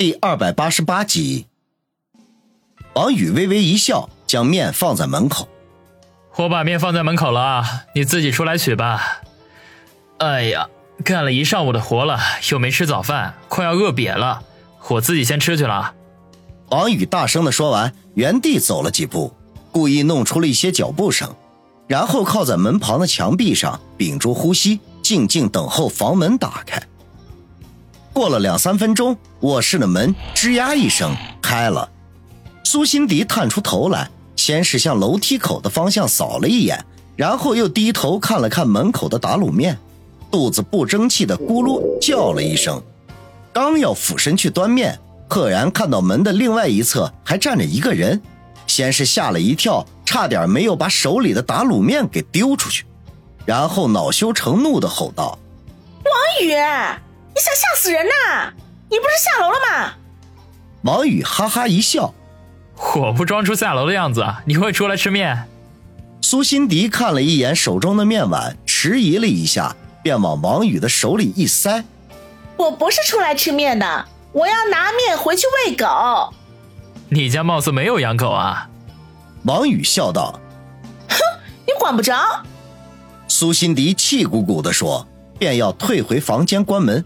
[0.00, 1.44] 第二百八十八集，
[2.94, 5.46] 王宇微微一笑，将面放在门口。
[6.36, 7.62] 我把面放在门口了，
[7.94, 9.20] 你自己出来取吧。
[10.16, 10.70] 哎呀，
[11.04, 12.18] 干了一上午的活了，
[12.50, 14.42] 又没吃早饭，快要饿瘪了，
[14.88, 15.92] 我自己先吃去了。
[16.70, 19.34] 王宇大声的说完，原地走了几步，
[19.70, 21.36] 故意弄出了一些脚步声，
[21.86, 26.82] 然后靠在门旁的墙壁上，屏住呼吸，静静等候房门打开。
[28.20, 31.88] 过了两三分钟，卧室的门吱呀一声开了。
[32.64, 36.84] 苏辛迪探出头来，先是向楼梯口的方向扫了一眼，
[37.16, 39.78] 然后又低头看了看门口的打卤面，
[40.30, 42.82] 肚子不争气的咕噜叫了一声，
[43.54, 48.20] 刚要俯身去端面，赫然看到门的另外一侧还站着一个人，
[48.66, 52.84] 先是吓了一跳，差点没有把手里的打卤面给丢出去，
[53.46, 55.38] 然后恼羞成怒的吼道
[56.04, 56.52] ：“王宇！”
[57.34, 58.52] 你想吓死人呐！
[58.90, 59.92] 你不是下楼了吗？
[60.82, 62.14] 王宇哈哈一笑，
[62.96, 65.46] 我不装出下楼的样子，你会出来吃面？
[66.22, 71.84] 苏辛迪看了一眼手中的面碗，迟疑了一下，便往王宇的手里一塞。
[72.56, 76.34] 我不是出来吃面的，我要拿面回去喂狗。
[77.08, 78.68] 你家貌似没有养狗啊？
[79.44, 80.38] 王宇笑道。
[81.08, 81.16] 哼，
[81.66, 82.16] 你管不着。
[83.28, 85.06] 苏辛迪气鼓鼓地说，
[85.38, 87.04] 便要退回房间关门。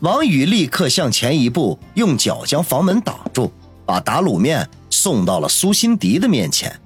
[0.00, 3.52] 王宇立刻向前一步，用脚将房门挡住，
[3.84, 6.80] 把打卤面送到了苏辛迪的面前。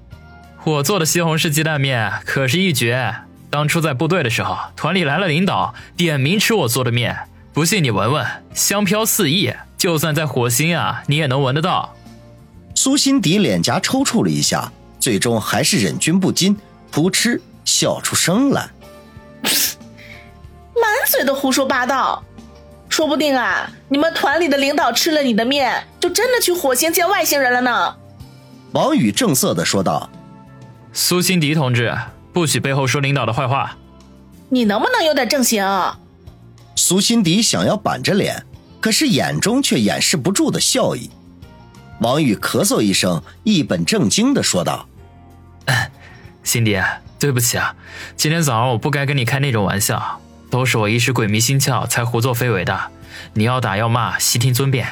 [0.65, 3.15] 我做的西红柿鸡蛋面可是一绝。
[3.51, 7.15] 当初在部队的时候，团里来了领导，点名吃我做的面，
[7.53, 11.95] 不信你闻闻，香飘四溢，就算在火星啊，你也能闻得到。
[12.75, 16.57] 苏辛迪脸颊抽搐了一下，最终还是忍俊不禁，
[16.91, 18.71] 扑哧笑出声来，
[19.43, 22.25] 满嘴的胡说八道。
[22.93, 27.97] 说不定啊，你们团里的领导吃了你的面，就真的去火星见外星人了呢。
[28.73, 30.11] 王宇正色的说道
[30.93, 31.97] ：“苏辛迪同志，
[32.35, 33.79] 不许背后说领导的坏话。
[34.51, 35.65] 你能不能有点正形？”
[36.77, 38.45] 苏辛迪想要板着脸，
[38.79, 41.11] 可是眼中却掩饰不住的笑意。
[42.01, 44.87] 王宇咳嗽一声，一本正经的说道
[46.45, 46.79] ：“辛迪，
[47.19, 47.75] 对不起啊，
[48.19, 50.21] 今天早上我不该跟你开那种玩笑。”
[50.53, 52.79] 都是我一时鬼迷心窍才胡作非为的，
[53.33, 54.87] 你要打要骂，悉听尊便。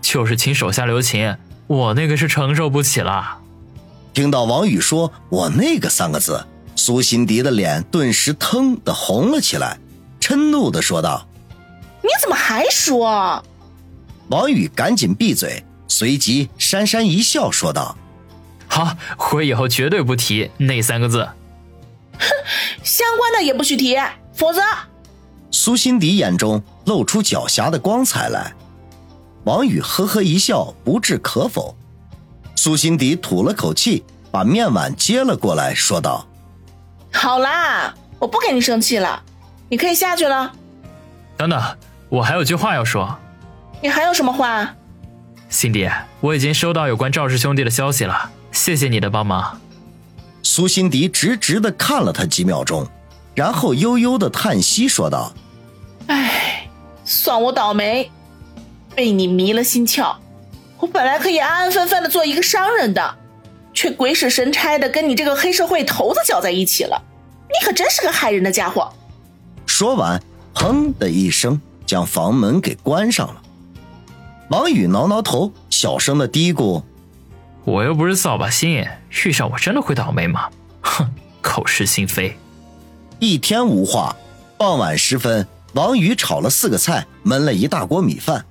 [0.00, 1.36] 就是请手下留情，
[1.66, 3.40] 我那个是承受不起了。
[4.14, 6.46] 听到王宇说“我那个”三个字，
[6.76, 9.78] 苏辛迪的脸顿时腾的红了起来，
[10.18, 11.28] 嗔怒的说道
[12.00, 13.44] ：“你怎么还说？”
[14.28, 17.98] 王宇赶紧闭嘴，随即讪讪一笑说道
[18.66, 18.96] ：“好，
[19.34, 21.28] 我以后绝对不提那三个字。
[22.18, 22.28] 哼，
[22.82, 23.98] 相关的也不许提，
[24.32, 24.62] 否则。”
[25.52, 28.54] 苏辛迪眼中露出狡黠的光彩来，
[29.44, 31.76] 王宇呵呵一笑，不置可否。
[32.56, 36.26] 苏辛迪吐了口气，把面碗接了过来，说道
[37.12, 39.22] ：“好啦，我不跟你生气了，
[39.68, 40.50] 你可以下去了。”
[41.36, 41.62] 等等，
[42.08, 43.14] 我还有句话要说。
[43.82, 44.74] 你还有什么话？
[45.50, 45.86] 辛迪，
[46.20, 49.60] 我已经收到有关赵氏兄弟的消息了，谢谢你的帮忙。
[50.42, 52.86] 苏辛迪直直的看了他几秒钟，
[53.34, 55.30] 然后悠悠的叹息说道。
[56.06, 56.68] 唉，
[57.04, 58.10] 算我倒霉，
[58.94, 60.16] 被你迷了心窍。
[60.78, 63.16] 我本来可以安安分分的做一个商人的，
[63.72, 67.00] 却鬼使神差的跟你这个黑社会头子搅在一起了。
[67.48, 68.92] 你可真是个害人的家伙！
[69.66, 70.20] 说完，
[70.54, 73.42] 砰的一声将房门给关上了。
[74.48, 76.82] 王宇挠挠头，小声的嘀咕
[77.64, 78.86] ：“我又不是扫把星，
[79.24, 80.50] 遇上我真的会倒霉吗？
[80.80, 81.08] 哼，
[81.40, 82.36] 口是心非。”
[83.20, 84.16] 一天无话，
[84.58, 85.46] 傍晚时分。
[85.74, 88.44] 王宇炒了四个菜，焖了一大锅米饭，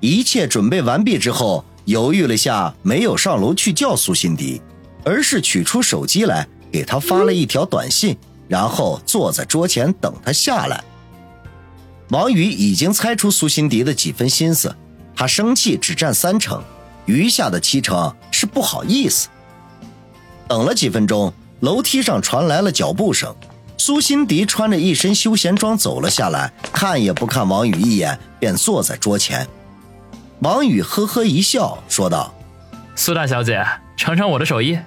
[0.00, 4.62] 一切准备完毕之后，犹豫了下，没有上楼去叫苏辛迪，
[5.04, 8.16] 而是取出手机来给他发了一条短信，
[8.48, 10.82] 然后坐在桌前等他下来。
[12.08, 14.74] 王宇已经猜出苏辛迪的几分心思，
[15.14, 16.62] 他生气只占三成，
[17.04, 19.28] 余下的七成是不好意思。
[20.48, 21.30] 等了几分钟，
[21.60, 23.34] 楼梯上传来了脚步声。
[23.86, 29.46] 苏辛迪穿着一身休闲装走了下来，看也不看王宇一眼，便坐在桌前。
[30.38, 32.34] 王宇呵呵一笑，说道
[32.96, 33.62] ：“苏大小姐，
[33.94, 34.78] 尝尝我的手艺。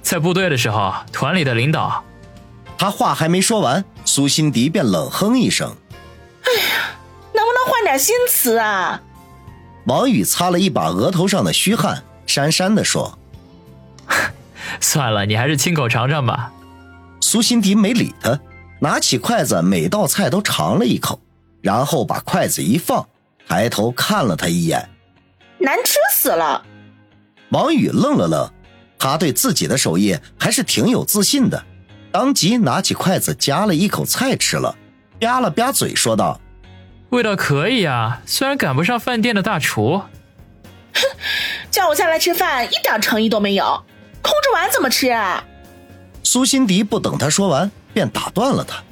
[0.00, 2.02] 在部队的时候，团里的领导……”
[2.78, 5.76] 他话还没说完，苏辛迪便冷哼一声
[6.40, 6.96] ：“哎呀，
[7.34, 9.02] 能不能换点新词啊？”
[9.84, 13.18] 王宇擦了一把额头上的虚汗，讪讪地说
[14.80, 16.50] ：“算了，你还是亲口尝尝吧。”
[17.32, 18.38] 苏辛迪没理他，
[18.78, 21.18] 拿起筷子，每道菜都尝了一口，
[21.62, 23.08] 然后把筷子一放，
[23.48, 24.86] 抬头看了他一眼，
[25.56, 26.62] 难吃死了。
[27.48, 28.52] 王宇愣了愣，
[28.98, 31.64] 他对自己的手艺还是挺有自信的，
[32.10, 34.76] 当即拿起筷子夹了一口菜吃了，
[35.18, 36.38] 吧了吧嘴说道
[37.08, 40.02] ：“味道可以啊，虽然赶不上饭店的大厨。”
[40.92, 41.00] 哼，
[41.70, 43.82] 叫我下来吃饭一点诚意都没有，
[44.20, 45.42] 空着碗怎么吃啊？
[46.32, 48.82] 苏辛迪不等他说完，便打断了他。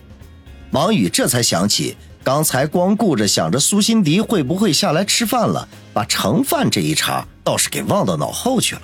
[0.73, 8.83] 王宇这才想起，刚才光顾着想着苏辛迪会不会下来吃饭了，把盛饭这一茬倒是给忘到脑后去了。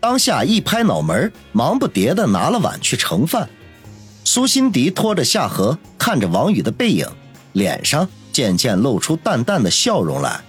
[0.00, 3.48] 当下一拍脑门，忙不迭地拿了碗去盛饭。
[4.24, 7.06] 苏辛迪拖着下颌看着王宇的背影，
[7.52, 10.40] 脸上渐渐露出淡淡的笑容来。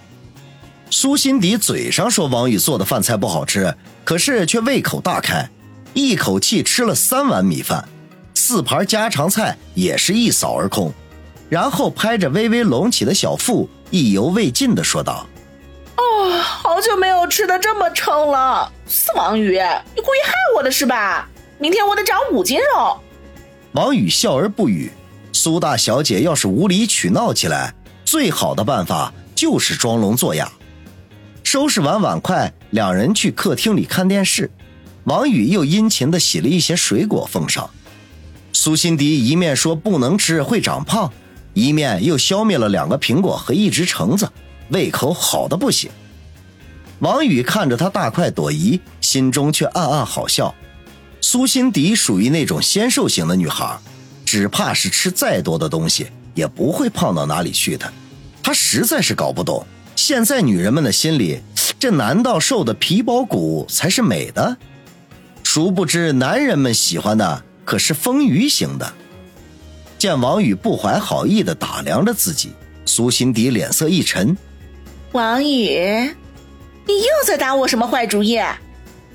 [0.90, 3.72] 苏辛迪嘴上说王宇做的饭菜不好吃，
[4.02, 5.48] 可是却胃口大开，
[5.94, 7.88] 一口气吃了三碗米饭。
[8.34, 10.92] 四盘家常菜也是一扫而空，
[11.48, 15.26] 然后拍着微微隆起的小腹，意犹未尽的说道
[15.96, 19.52] ：“哦，好久没有吃的这么撑了，四王宇，
[19.94, 21.28] 你故意害我的是吧？
[21.58, 22.98] 明天我得长五斤肉。”
[23.72, 24.92] 王宇笑而不语。
[25.32, 27.74] 苏大小姐要是无理取闹起来，
[28.04, 30.50] 最好的办法就是装聋作哑。
[31.42, 34.50] 收拾完碗筷，两人去客厅里看电视。
[35.04, 37.68] 王宇又殷勤的洗了一些水果奉上。
[38.52, 41.12] 苏辛迪一面说不能吃会长胖，
[41.52, 44.30] 一面又消灭了两个苹果和一只橙子，
[44.68, 45.90] 胃口好的不行。
[47.00, 50.54] 王宇看着他大快朵颐，心中却暗暗好笑。
[51.20, 53.78] 苏辛迪属于那种纤瘦型的女孩，
[54.24, 57.92] 只怕是吃再多的东西也不会胖到哪里去的。
[58.42, 59.66] 他实在是搞不懂，
[59.96, 61.40] 现在女人们的心里，
[61.78, 64.56] 这难道瘦的皮包骨才是美的？
[65.54, 67.44] 殊不知男人们喜欢的。
[67.64, 68.92] 可是丰腴型的，
[69.96, 72.50] 见王宇不怀好意的打量着自己，
[72.84, 74.36] 苏心迪脸色一沉。
[75.12, 76.12] 王宇，
[76.84, 78.36] 你又在打我什么坏主意？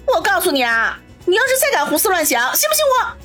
[0.05, 3.17] 我告诉你啊，你要是再敢胡思乱想，信不信我？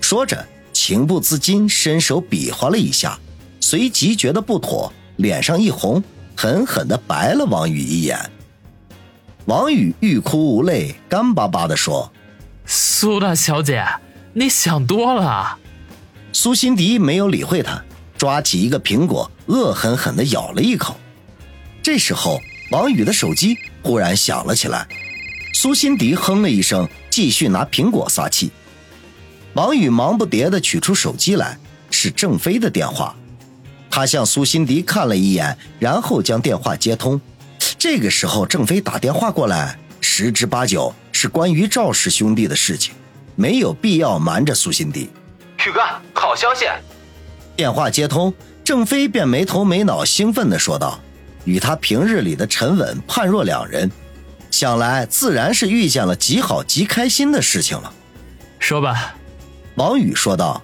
[0.00, 3.16] 说着，情不自禁伸手比划了一下，
[3.60, 6.02] 随即觉得不妥，脸上一红，
[6.34, 8.18] 狠狠的白了王宇一眼。
[9.44, 12.12] 王宇欲哭无泪，干巴巴的说
[12.68, 13.84] ：“苏大小姐。”
[14.34, 15.58] 你想多了，
[16.32, 17.82] 苏辛迪没有理会他，
[18.16, 20.96] 抓起一个苹果，恶狠狠地咬了一口。
[21.82, 22.38] 这时候，
[22.70, 24.86] 王宇的手机忽然响了起来。
[25.54, 28.52] 苏辛迪哼了一声，继续拿苹果撒气。
[29.54, 31.58] 王宇忙不迭地取出手机来，
[31.90, 33.16] 是郑飞的电话。
[33.90, 37.20] 他向苏辛迪看了一眼，然后将电话接通。
[37.76, 42.94] 这个时候，郑飞打电话过来，十之八九是关于赵氏兄弟的事情。
[43.34, 45.10] 没有必要瞒着苏辛迪。
[45.66, 45.80] 宇哥，
[46.14, 46.64] 好消息！
[47.56, 48.32] 电话接通，
[48.62, 51.00] 郑飞便没头没脑、兴奋地说道
[51.44, 53.90] ：“与他平日里的沉稳判若两人，
[54.48, 57.92] 想来自然是遇见了极好极开心的事情了。”
[58.60, 59.16] 说吧，
[59.74, 60.62] 王宇说道。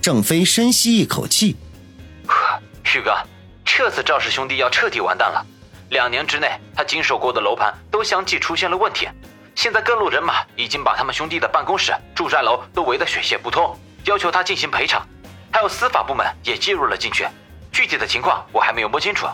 [0.00, 1.56] 郑飞深吸一口气
[2.84, 3.14] ：“宇哥，
[3.66, 5.46] 这次赵氏兄弟要彻底完蛋了。
[5.90, 9.06] 两年之内，他经手过的楼盘都相继出现了问题。”
[9.54, 13.76] 现在各路人马已经把他们兄弟的办公室、住宅楼都围得血泄不通，
[14.06, 15.06] 要求他进行赔偿，
[15.50, 17.26] 还有司法部门也介入了进去。
[17.70, 19.26] 具体的情况我还没有摸清楚。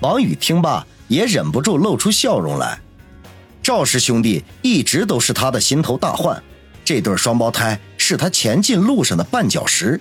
[0.00, 2.78] 王宇听罢也忍不住露出笑容来。
[3.62, 6.42] 赵氏兄弟一直都是他的心头大患，
[6.84, 10.00] 这对双胞胎是他前进路上的绊脚石。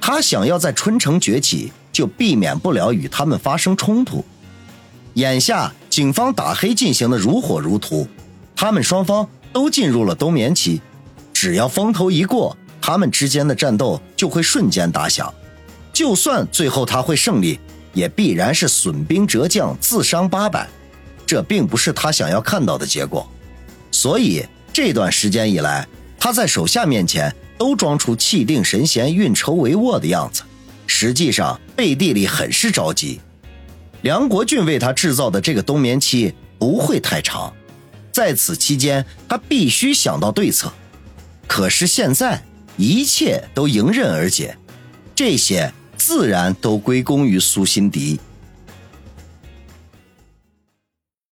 [0.00, 4.24] 他想要在春城崛起，就避免不了与他们发生冲突。
[5.14, 8.08] 眼下警方打黑进行的如火如荼。
[8.56, 10.80] 他们双方都进入了冬眠期，
[11.32, 15.32] 只要风头一过，他们之间的战斗就会瞬间打响。
[15.92, 17.60] 就算最后他会胜利，
[17.92, 20.66] 也必然是损兵折将，自伤八百。
[21.26, 23.28] 这并不是他想要看到的结果。
[23.90, 25.86] 所以这段时间以来，
[26.18, 30.42] 他在手下面前都装出气定神闲、运筹帷幄的样子，
[30.86, 33.20] 实际上背地里很是着急。
[34.02, 37.52] 梁国俊为他制造的这个冬眠期不会太长。
[38.16, 40.72] 在此期间，他必须想到对策。
[41.46, 42.42] 可是现在
[42.78, 44.56] 一切都迎刃而解，
[45.14, 48.18] 这些自然都归功于苏辛迪。